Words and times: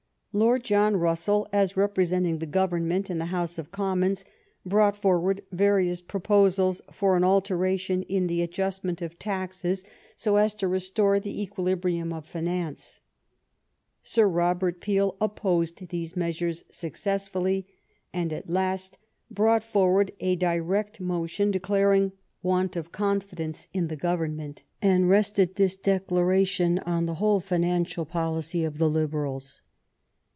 Lord 0.33 0.63
John 0.63 0.95
Russell, 0.95 1.45
as 1.51 1.75
representing 1.75 2.37
the 2.37 2.45
Government 2.45 3.09
in 3.09 3.17
the 3.17 3.25
House 3.35 3.57
of 3.57 3.69
Commons, 3.73 4.23
brought 4.65 4.95
forward 4.95 5.43
various 5.51 6.01
pro 6.01 6.21
posals 6.21 6.79
for 6.89 7.17
an 7.17 7.23
alteration 7.25 8.03
in 8.03 8.27
the 8.27 8.41
adjustment 8.41 9.01
of 9.01 9.19
taxes 9.19 9.83
GLADSTONE'S 9.83 9.91
MARRIAGE 9.91 10.15
83 10.15 10.23
SO 10.23 10.35
as 10.37 10.53
to 10.61 10.67
restore 10.69 11.19
the 11.19 11.41
equilibrium 11.41 12.13
of 12.13 12.25
finance. 12.25 13.01
Sir 14.03 14.25
Robert 14.25 14.79
Peel 14.79 15.17
opposed 15.19 15.89
these 15.89 16.15
measures 16.15 16.63
successfully, 16.71 17.67
and 18.13 18.31
at 18.31 18.49
last 18.49 18.97
brought 19.29 19.65
forward 19.65 20.11
a 20.21 20.37
direct 20.37 21.01
motion 21.01 21.51
de 21.51 21.59
claring 21.59 22.13
want 22.41 22.77
of 22.77 22.93
confidence 22.93 23.67
in 23.73 23.89
the 23.89 23.97
Government, 23.97 24.63
and 24.81 25.09
rested 25.09 25.55
this 25.55 25.75
declaration 25.75 26.79
on 26.85 27.05
the 27.05 27.15
whole 27.15 27.41
financial 27.41 28.05
policy 28.05 28.63
of 28.63 28.77
the 28.77 28.89
Liberals. 28.89 29.61